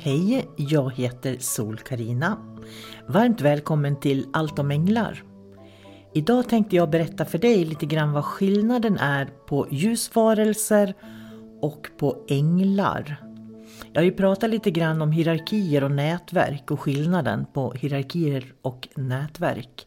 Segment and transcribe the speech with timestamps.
[0.00, 2.38] Hej, jag heter sol karina
[3.06, 5.22] Varmt välkommen till Allt om änglar.
[6.14, 10.94] Idag tänkte jag berätta för dig lite grann vad skillnaden är på ljusvarelser
[11.60, 13.16] och på änglar.
[13.92, 18.88] Jag har ju pratat lite grann om hierarkier och nätverk och skillnaden på hierarkier och
[18.94, 19.86] nätverk.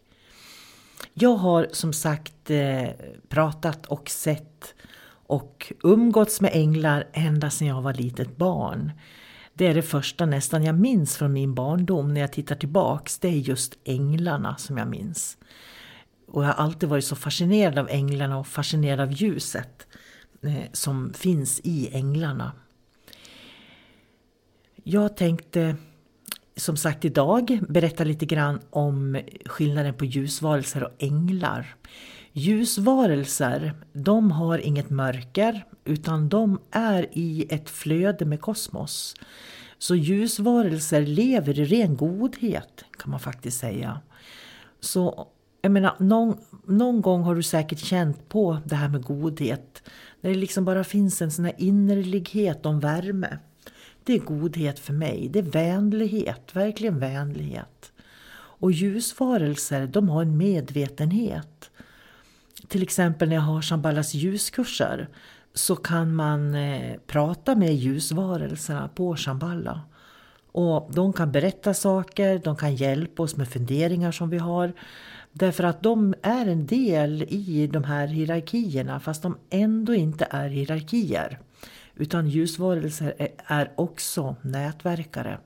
[1.14, 2.88] Jag har som sagt eh,
[3.30, 4.74] pratat och sett
[5.28, 8.92] och umgåtts med änglar ända sedan jag var litet barn.
[9.62, 13.20] Det är det första nästan jag minns från min barndom när jag tittar tillbaks.
[13.20, 15.38] Det är just änglarna som jag minns.
[16.28, 19.88] Och jag har alltid varit så fascinerad av änglarna och fascinerad av ljuset
[20.42, 22.52] eh, som finns i änglarna.
[24.84, 25.76] Jag tänkte
[26.56, 31.76] som sagt idag berätta lite grann om skillnaden på ljusvarelser och änglar.
[32.34, 39.16] Ljusvarelser, de har inget mörker utan de är i ett flöde med kosmos.
[39.78, 44.02] Så ljusvarelser lever i ren godhet kan man faktiskt säga.
[44.80, 45.28] Så
[45.62, 49.84] jag menar, någon, någon gång har du säkert känt på det här med godhet.
[50.22, 53.38] När det liksom bara finns en sån här innerlighet och värme.
[54.04, 55.30] Det är godhet för mig.
[55.34, 57.92] Det är vänlighet, verkligen vänlighet.
[58.34, 61.72] Och ljusvarelser, de har en medvetenhet.
[62.72, 65.08] Till exempel när jag har Shambhalas ljuskurser
[65.54, 69.82] så kan man eh, prata med ljusvarelserna på Shambhala.
[70.52, 74.74] Och de kan berätta saker, de kan hjälpa oss med funderingar som vi har.
[75.32, 80.50] Därför att de är en del i de här hierarkierna fast de ändå inte är
[80.50, 81.40] hierarkier.
[81.96, 85.38] Utan ljusvarelser är också nätverkare.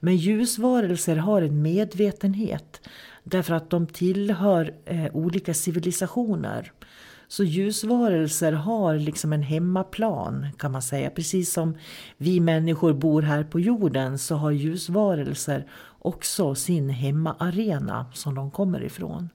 [0.00, 2.88] Men ljusvarelser har en medvetenhet
[3.24, 6.72] därför att de tillhör eh, olika civilisationer.
[7.28, 11.10] Så ljusvarelser har liksom en hemmaplan kan man säga.
[11.10, 11.76] Precis som
[12.16, 15.66] vi människor bor här på jorden så har ljusvarelser
[15.98, 19.28] också sin hemmaarena som de kommer ifrån.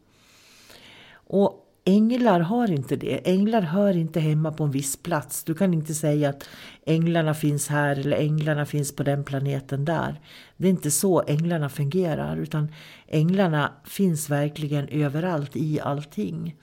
[1.11, 3.27] Och Änglar har inte det.
[3.29, 5.43] Änglar hör inte hemma på en viss plats.
[5.43, 6.49] Du kan inte säga att
[6.85, 10.21] änglarna finns här eller änglarna finns på den planeten där.
[10.57, 12.71] Det är inte så änglarna fungerar utan
[13.07, 16.55] änglarna finns verkligen överallt i allting.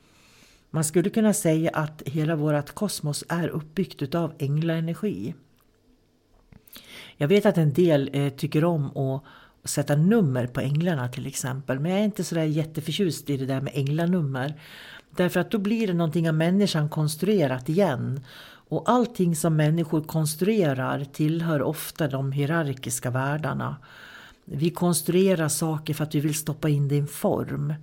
[0.71, 5.34] Man skulle kunna säga att hela vårt kosmos är uppbyggt av änglaenergi.
[7.16, 9.25] Jag vet att en del eh, tycker om att
[9.69, 11.81] sätta nummer på änglarna till exempel.
[11.81, 14.60] Men jag är inte sådär jätteförtjust i det där med änglanummer.
[15.10, 18.21] Därför att då blir det någonting av människan konstruerat igen.
[18.69, 23.76] Och allting som människor konstruerar tillhör ofta de hierarkiska världarna.
[24.44, 27.75] Vi konstruerar saker för att vi vill stoppa in det i en form.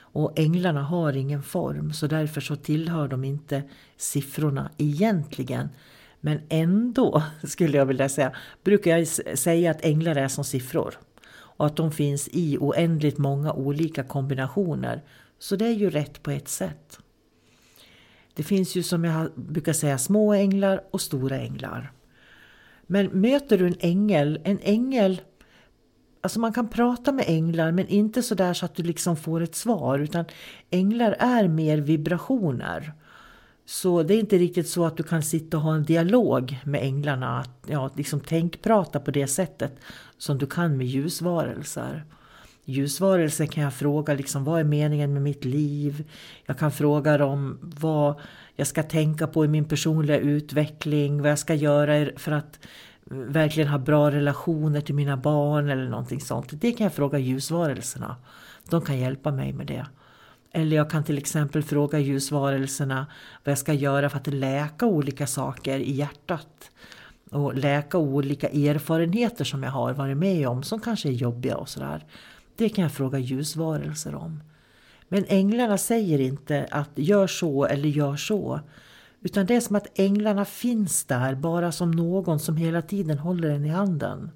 [0.00, 3.62] Och änglarna har ingen form så därför så tillhör de inte
[3.96, 5.68] siffrorna egentligen.
[6.20, 8.32] Men ändå skulle jag vilja säga,
[8.64, 9.08] brukar jag
[9.38, 10.94] säga att änglar är som siffror.
[11.56, 15.02] Och att de finns i oändligt många olika kombinationer.
[15.38, 16.98] Så det är ju rätt på ett sätt.
[18.34, 21.92] Det finns ju som jag brukar säga små änglar och stora änglar.
[22.86, 25.20] Men möter du en ängel, en ängel
[26.24, 29.54] Alltså man kan prata med änglar men inte sådär så att du liksom får ett
[29.54, 30.24] svar utan
[30.70, 32.92] änglar är mer vibrationer.
[33.72, 36.82] Så det är inte riktigt så att du kan sitta och ha en dialog med
[36.82, 39.72] änglarna, att ja, liksom tänkprata på det sättet
[40.18, 42.04] som du kan med ljusvarelser.
[42.64, 46.10] Ljusvarelser kan jag fråga liksom, vad är meningen med mitt liv?
[46.46, 48.14] Jag kan fråga dem vad
[48.56, 52.58] jag ska tänka på i min personliga utveckling, vad jag ska göra för att
[53.04, 56.48] verkligen ha bra relationer till mina barn eller någonting sånt.
[56.50, 58.16] Det kan jag fråga ljusvarelserna.
[58.70, 59.86] De kan hjälpa mig med det.
[60.52, 63.06] Eller jag kan till exempel fråga ljusvarelserna
[63.44, 66.70] vad jag ska göra för att läka olika saker i hjärtat.
[67.30, 71.68] Och läka olika erfarenheter som jag har varit med om som kanske är jobbiga och
[71.68, 72.04] sådär.
[72.56, 74.40] Det kan jag fråga ljusvarelser om.
[75.08, 78.60] Men änglarna säger inte att gör så eller gör så.
[79.20, 83.50] Utan det är som att änglarna finns där bara som någon som hela tiden håller
[83.50, 84.30] en i handen.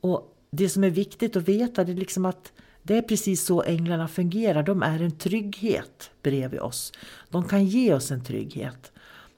[0.00, 2.52] Och det som är viktigt att veta det är liksom att
[2.82, 4.62] det är precis så änglarna fungerar.
[4.62, 6.92] De är en trygghet bredvid oss.
[7.28, 8.92] De kan ge oss en trygghet.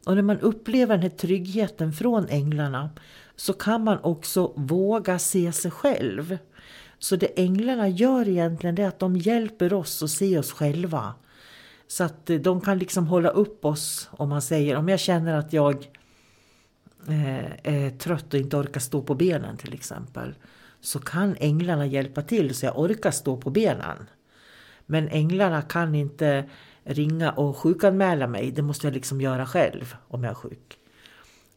[0.06, 2.90] Och när man upplever den här tryggheten från änglarna
[3.36, 6.38] så kan man också våga se sig själv.
[6.98, 11.14] Så det änglarna gör egentligen är att de hjälper oss att se oss själva.
[11.86, 15.34] Så att eh, de kan liksom hålla upp oss om man säger, om jag känner
[15.34, 15.74] att jag
[17.08, 20.34] eh, är trött och inte orkar stå på benen till exempel.
[20.82, 24.10] Så kan änglarna hjälpa till så jag orkar stå på benen.
[24.86, 26.44] Men änglarna kan inte
[26.84, 28.50] ringa och sjukanmäla mig.
[28.50, 30.78] Det måste jag liksom göra själv om jag är sjuk.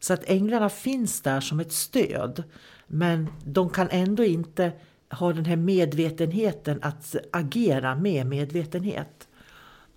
[0.00, 2.42] Så att änglarna finns där som ett stöd.
[2.86, 4.72] Men de kan ändå inte
[5.10, 9.28] ha den här medvetenheten att agera med medvetenhet.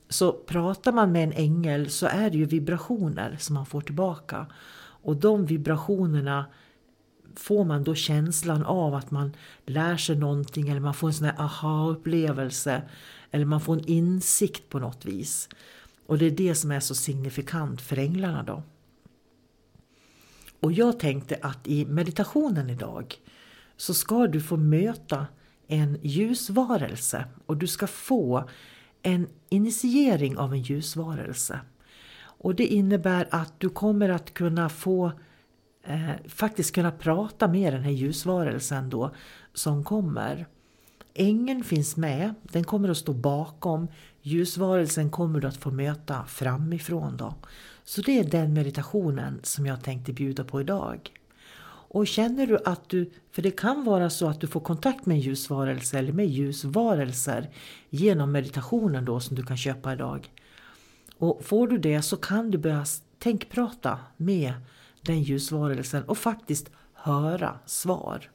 [0.09, 4.45] Så pratar man med en ängel så är det ju vibrationer som man får tillbaka.
[5.01, 6.45] Och de vibrationerna
[7.35, 9.35] får man då känslan av att man
[9.65, 12.81] lär sig någonting eller man får en sån här aha-upplevelse
[13.31, 15.49] eller man får en insikt på något vis.
[16.05, 18.63] Och det är det som är så signifikant för änglarna då.
[20.59, 23.15] Och jag tänkte att i meditationen idag
[23.77, 25.27] så ska du få möta
[25.67, 28.49] en ljusvarelse och du ska få
[29.01, 31.59] en initiering av en ljusvarelse.
[32.21, 35.11] Och det innebär att du kommer att kunna få
[35.83, 39.11] eh, faktiskt kunna prata med den här ljusvarelsen då
[39.53, 40.47] som kommer.
[41.13, 43.87] Ängeln finns med, den kommer att stå bakom.
[44.21, 47.35] Ljusvarelsen kommer du att få möta framifrån då.
[47.83, 51.11] Så det är den meditationen som jag tänkte bjuda på idag.
[51.91, 55.15] Och känner du att du, för det kan vara så att du får kontakt med
[55.15, 57.49] en ljusvarelse eller med ljusvarelser
[57.89, 60.31] genom meditationen då som du kan köpa idag.
[61.17, 62.85] Och får du det så kan du börja
[63.19, 64.53] tänkprata med
[65.01, 68.29] den ljusvarelsen och faktiskt höra svar.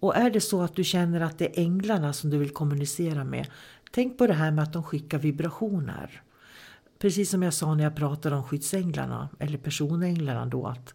[0.00, 3.24] Och är det så att du känner att det är änglarna som du vill kommunicera
[3.24, 3.46] med,
[3.90, 6.22] tänk på det här med att de skickar vibrationer.
[6.98, 10.94] Precis som jag sa när jag pratade om skyddsänglarna, eller personänglarna då, att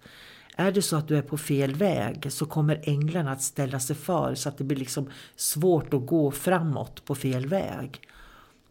[0.55, 3.95] är det så att du är på fel väg så kommer änglarna att ställa sig
[3.95, 8.01] för så att det blir liksom svårt att gå framåt på fel väg.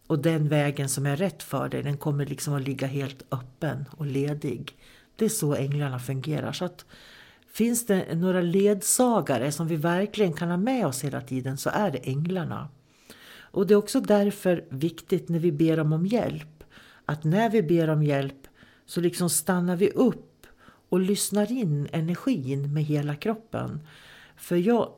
[0.06, 3.84] Och den vägen som är rätt för dig, den kommer liksom att ligga helt öppen
[3.90, 4.76] och ledig.
[5.16, 6.52] Det är så änglarna fungerar.
[6.52, 6.84] Så att
[7.52, 11.90] finns det några ledsagare som vi verkligen kan ha med oss hela tiden så är
[11.90, 12.68] det änglarna.
[13.38, 16.64] Och det är också därför viktigt när vi ber dem om hjälp.
[17.04, 18.46] Att när vi ber om hjälp
[18.86, 20.46] så liksom stannar vi upp
[20.88, 23.80] och lyssnar in energin med hela kroppen.
[24.36, 24.88] För jag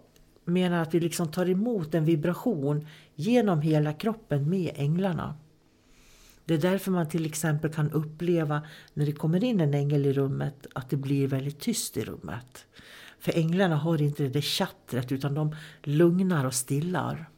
[0.44, 5.34] menar att vi liksom tar emot en vibration genom hela kroppen med änglarna.
[6.48, 8.62] Det är därför man till exempel kan uppleva
[8.94, 12.66] när det kommer in en ängel i rummet att det blir väldigt tyst i rummet.
[13.18, 17.30] För änglarna har inte det där tjattret utan de lugnar och stillar.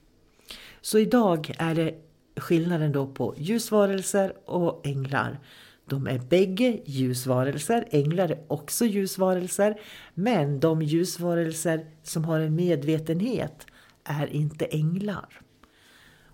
[0.80, 1.94] Så idag är det
[2.36, 5.40] skillnaden då på ljusvarelser och änglar.
[5.86, 9.80] De är bägge ljusvarelser, änglar är också ljusvarelser.
[10.14, 13.66] Men de ljusvarelser som har en medvetenhet
[14.04, 15.40] är inte änglar.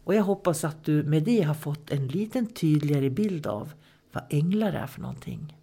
[0.06, 3.72] Och jag hoppas att du med det har fått en liten tydligare bild av
[4.12, 5.56] vad änglar är för någonting.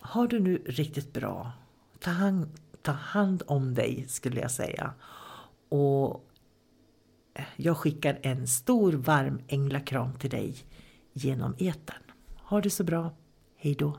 [0.00, 1.52] Har du nu riktigt bra,
[1.98, 2.48] ta hand,
[2.82, 4.94] ta hand om dig skulle jag säga.
[5.68, 6.28] Och
[7.56, 10.54] jag skickar en stor varm änglakram till dig
[11.12, 12.02] genom eten.
[12.36, 13.10] Ha det så bra.
[13.56, 13.98] Hej då.